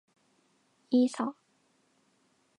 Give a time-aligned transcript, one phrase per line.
[0.89, 1.35] いいさ。